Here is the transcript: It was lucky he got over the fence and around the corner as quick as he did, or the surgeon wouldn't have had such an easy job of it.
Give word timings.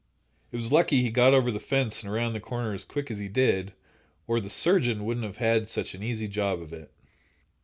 It 0.51 0.55
was 0.55 0.71
lucky 0.71 1.03
he 1.03 1.11
got 1.11 1.35
over 1.35 1.51
the 1.51 1.59
fence 1.59 2.01
and 2.01 2.11
around 2.11 2.33
the 2.33 2.39
corner 2.39 2.73
as 2.73 2.85
quick 2.85 3.11
as 3.11 3.19
he 3.19 3.27
did, 3.27 3.71
or 4.25 4.39
the 4.39 4.49
surgeon 4.49 5.05
wouldn't 5.05 5.27
have 5.27 5.37
had 5.37 5.67
such 5.67 5.93
an 5.93 6.01
easy 6.01 6.27
job 6.27 6.59
of 6.59 6.73
it. 6.73 6.91